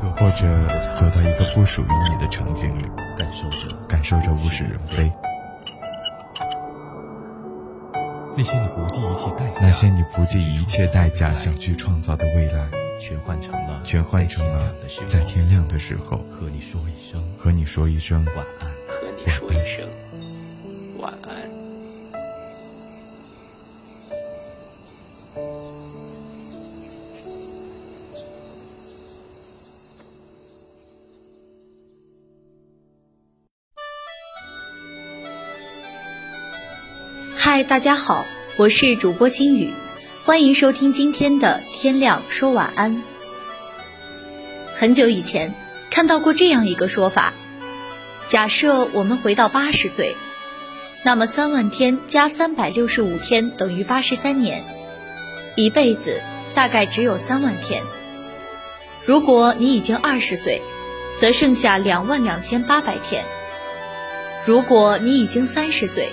[0.00, 5.12] 个或者走到一个不属于你的场景里，感受着感受着物是人非。
[8.36, 12.68] 那些你不计一切代价，那些你不计一切代价想去创造的未来，
[13.00, 14.72] 全换成了全换成了
[15.06, 18.68] 在天亮的时候和你说一声和你说一声晚安。
[18.68, 19.87] 和你说一声
[37.40, 39.72] 嗨，大家好，我是主播心雨，
[40.24, 43.00] 欢迎收听今天的天亮说晚安。
[44.74, 45.54] 很久以前
[45.88, 47.34] 看到过这样一个说法：
[48.26, 50.16] 假设我们回到八十岁，
[51.04, 54.64] 那么三万天加三百六十五天等于八十三年，
[55.54, 56.20] 一辈子
[56.54, 57.84] 大概只有三万天。
[59.04, 60.60] 如果你已经二十岁，
[61.16, 63.22] 则剩下两万两千八百天；
[64.44, 66.08] 如果你已经三十岁，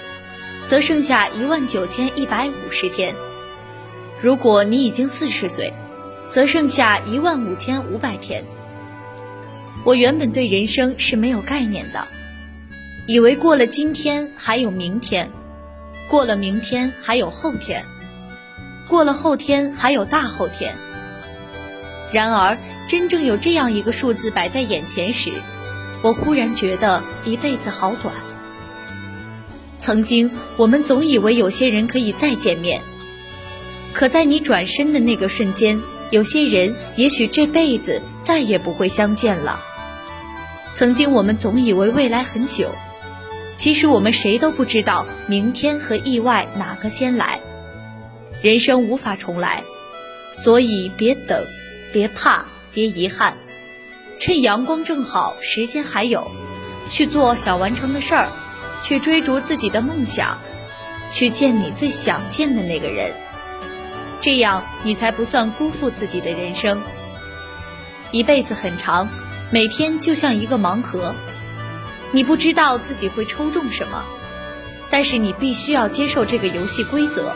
[0.68, 3.16] 则剩下一万九千一百五十天。
[4.22, 5.74] 如果你已经四十岁，
[6.28, 8.44] 则剩下一万五千五百天。
[9.84, 12.08] 我原本对人生是没有概念的，
[13.08, 15.30] 以为过了今天还有明天，
[16.10, 17.86] 过了明天还有后天，
[18.88, 20.74] 过了后天还有大后天。
[22.12, 22.58] 然而，
[22.88, 25.32] 真正有这样一个数字摆在眼前时，
[26.02, 28.16] 我忽然觉得一辈子好短。
[29.86, 32.82] 曾经，我们总以为有些人可以再见面，
[33.94, 35.80] 可在你转身的那个瞬间，
[36.10, 39.62] 有些人也许这辈子再也不会相见了。
[40.74, 42.72] 曾经，我们总以为未来很久，
[43.54, 47.40] 其实我们谁都不知道明天和意外哪个先来。
[48.42, 49.62] 人生无法重来，
[50.34, 51.46] 所以别等，
[51.94, 53.36] 别怕，别遗憾，
[54.20, 56.32] 趁阳光正好，时间还有，
[56.90, 58.30] 去做想完成的事儿。
[58.84, 60.38] 去追逐自己的梦想，
[61.12, 63.14] 去见你最想见的那个人，
[64.22, 66.82] 这样你才不算辜负自己的人生。
[68.12, 69.10] 一辈子很长，
[69.52, 71.16] 每天就像一个盲盒，
[72.12, 74.06] 你不知道自己会抽中什么，
[74.90, 77.34] 但是你必须要接受这个游戏规则。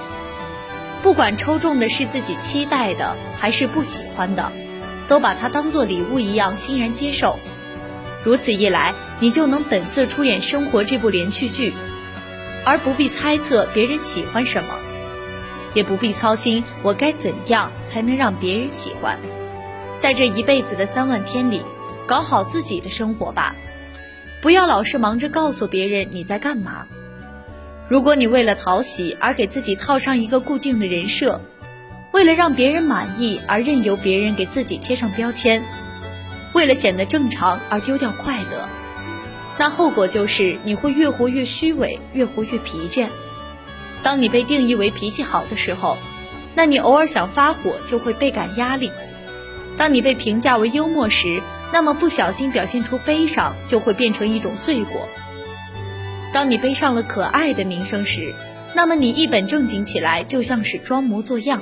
[1.02, 4.52] 不管抽中的是自己期待的还是不喜欢的，
[5.08, 7.40] 都把它当做礼物一样欣然接受。
[8.24, 11.74] 如此一来，你就能本色出演生活这部连续剧，
[12.66, 14.70] 而不必猜测别人喜欢什么，
[15.74, 19.18] 也不必操心我该怎样才能让别人喜欢。
[20.00, 21.62] 在这一辈子的三万天里，
[22.08, 23.56] 搞好自己的生活吧，
[24.42, 26.88] 不要老是忙着告诉别人你在干嘛。
[27.88, 31.42] 如果你为了讨喜而给自己套上一个固定的人设，
[32.12, 35.64] 为了让别人满意而任由别人给自己贴上标签。
[36.54, 38.68] 为了显得正常而丢掉快乐，
[39.58, 43.08] 那后果就是你会越活越虚伪，越活越疲倦。
[44.02, 45.98] 当你被定义为脾气好的时候，
[46.56, 48.90] 那你偶尔想发火就会倍感压力；
[49.78, 55.08] 当你被评价为幽默时，那么不小心表现出悲伤就会变成一种罪过。
[56.34, 58.34] 当你背上了可爱的名声时，
[58.74, 61.62] 那么你一本正经起来就像是装模作样。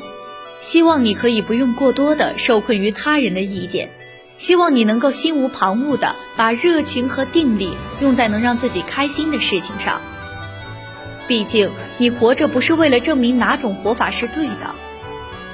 [0.60, 3.90] 希望你可以不用过多的受困于他人的意见。
[4.38, 10.00] 希望你能够心无旁骛地把热情和定力用在能让自己开心的事情上。
[11.28, 14.76] 毕竟，你活着不是为了证明哪种活法是对的，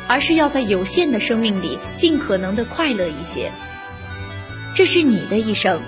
[0.08, 3.52] 而是要在有限的生命里尽可能的快乐一些。
[4.76, 5.82] 这是你的一生，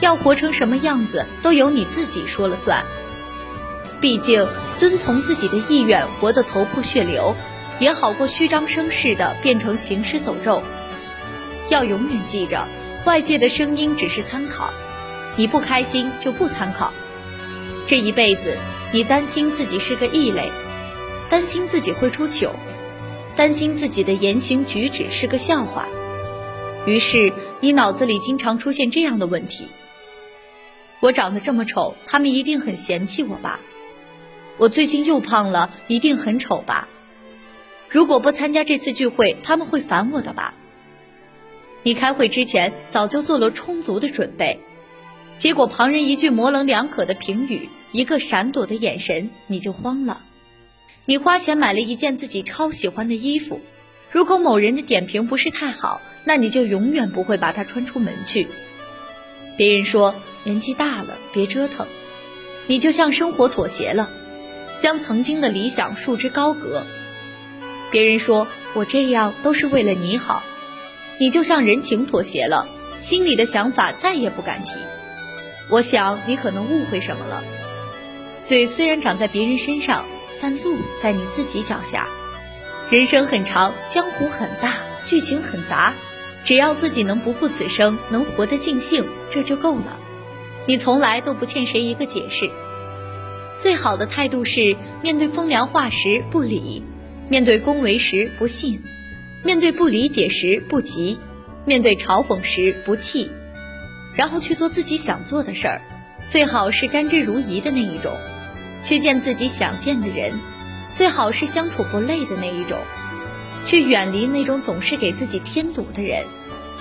[0.00, 2.84] 要活成什么样子都由你自己说了算。
[4.00, 4.46] 毕竟，
[4.78, 7.34] 遵从自己的意愿，活得头破血流，
[7.78, 10.62] 也好过虚张声势的变成行尸走肉。
[11.70, 12.66] 要永远记着，
[13.06, 14.70] 外界的声音只是参考，
[15.36, 16.92] 你不开心就不参考。
[17.86, 18.56] 这一辈子，
[18.92, 20.50] 你担心自己是个异类，
[21.28, 22.54] 担心自己会出糗，
[23.36, 25.86] 担心自己的言行举止是个笑话，
[26.86, 29.68] 于是你脑子里经常出现这样的问题：
[30.98, 33.60] 我长得这么丑，他们一定很嫌弃我吧？
[34.58, 36.88] 我最近又胖了，一定很丑吧？
[37.88, 40.54] 如果不参加这次聚会，他们会烦我的吧？
[41.82, 44.60] 你开会之前早就做了充足的准备，
[45.36, 50.22] 结果旁人一句模棱两可的评语，一个闪躲的眼神，你就慌了。
[51.06, 53.60] 你花钱买了一件自己超喜欢的衣服，
[54.10, 58.48] 如果某人的点评不是太好，那你就永远不会把它穿出门去。
[59.56, 61.86] 别人说年纪大了别折腾，
[62.66, 64.10] 你就向生活妥协了，
[64.78, 66.84] 将曾经的理想束之高阁。
[67.90, 70.44] 别人说我这样都是为了你好，
[71.20, 72.66] 你就向人情妥协了，
[72.98, 74.72] 心里的想法再也不敢提。
[75.68, 77.44] 我想你可能误会什么了，
[78.44, 80.04] 嘴虽然长在别人身上。
[80.42, 82.08] 但路在你自己脚下，
[82.88, 84.72] 人生很长，江湖很大，
[85.04, 85.92] 剧情很杂，
[86.42, 90.00] 只要自己能不负此生，能活得尽兴，这就够了。
[90.66, 92.50] 你从来都不欠谁一个解释。
[93.58, 96.82] 最好的态度是：面对风凉话时不理，
[97.28, 98.82] 面对恭维时不信，
[99.42, 101.18] 面对不理解时不急，
[101.64, 103.30] 面对嘲讽时不气，
[104.14, 105.80] 然后去做自己想做的事儿，
[106.28, 108.12] 最好是甘之如饴的那一种。
[108.84, 110.32] 去见自己想见的人，
[110.94, 112.78] 最好是相处不累的那一种；
[113.66, 116.26] 去远离那种总是给自己添堵的人，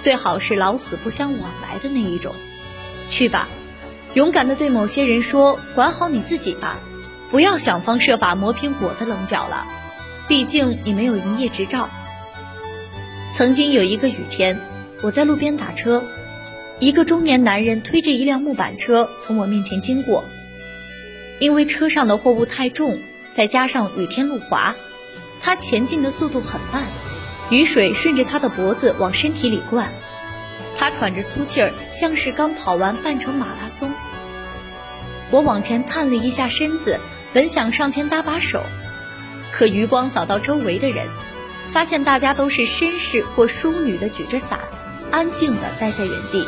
[0.02, 2.36] 最好是老死不相往来的那一种。
[3.10, 3.48] 去吧，
[4.14, 6.80] 勇敢地对某些人说：“管好你自己吧，
[7.30, 9.66] 不要想方设法磨平我的棱角了。
[10.28, 11.90] 毕竟你没有营业执照。”
[13.32, 14.60] 曾经有一个雨天，
[15.02, 16.04] 我在路边打车，
[16.80, 20.26] 一个中年男人推着一辆木板车从我面前经过。
[21.40, 23.00] 因为车上的货物太重，
[23.32, 24.76] 再加上雨天路滑，
[25.42, 26.84] 他前进的速度很慢，
[27.50, 29.94] 雨水顺着他的脖子往身体里灌，
[30.76, 33.94] 他喘着粗气儿，像是刚跑完半程马拉松。
[35.30, 37.00] 我往前探了一下身子，
[37.32, 38.64] 本想上前搭把手，
[39.54, 41.08] 可余光扫到周围的人，
[41.72, 44.60] 发现大家都是绅士或淑女的举着伞，
[45.12, 46.48] 安静的待在原地。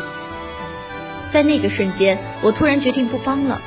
[1.30, 3.62] 在那个瞬间，我突然决定不帮了。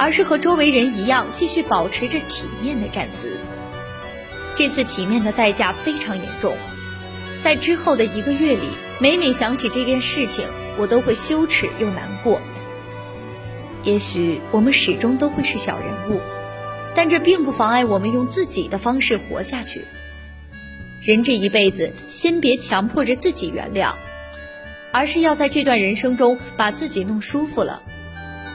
[0.00, 3.36] 而是和周围人一样，继续保持着体面的站姿。
[4.54, 6.54] 这次体面的代价非常严重，
[7.42, 8.68] 在之后的一个月里，
[9.00, 12.40] 每每想起这件事情，我都会羞耻又难过。
[13.82, 16.20] 也许我们始终都会是小人物，
[16.94, 19.84] 但这并不妨碍我们用自己的方式活下去。
[21.08, 23.94] 人这一辈子，先别强迫着自己原谅，
[24.92, 27.80] 而是要在这段人生中把自己弄舒服了。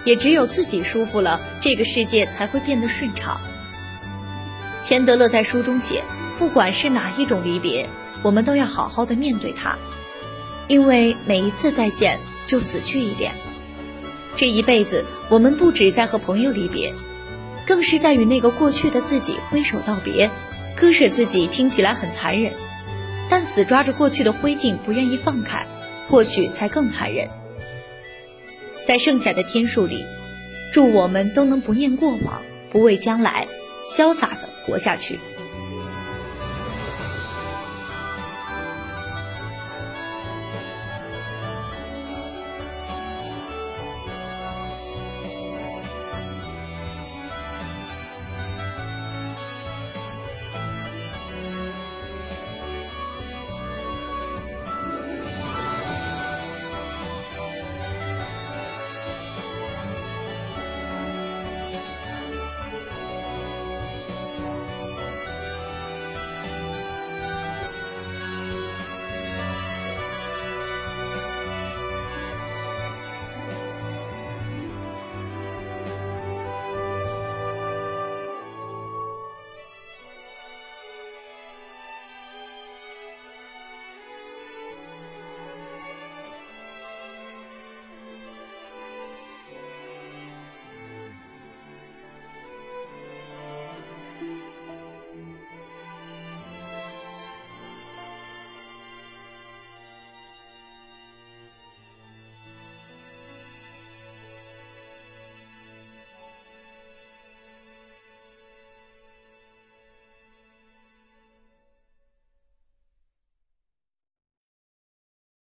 [0.06, 3.42] 也只有自己舒服了，这个世界才会变得顺畅。
[4.84, 6.04] 钱德勒在书中写，
[6.38, 7.90] 不管是哪一种离别，
[8.22, 9.80] 我们都要好好的面对它，
[10.68, 13.34] 因为每一次再见就死去一点。
[14.36, 16.94] 这一辈子，我们不止在和朋友离别，
[17.66, 20.30] 更是在与那个过去的自己挥手道别。
[20.76, 22.54] 割舍自己听起来很残忍，
[23.30, 25.66] 但死抓着过去的灰烬不愿意放开，
[26.10, 27.28] 或许才更残忍。
[28.86, 30.06] 在剩下的天数里，
[30.72, 33.48] 祝我们都能不念过往，不畏将来，
[33.88, 35.20] 潇洒的活下去。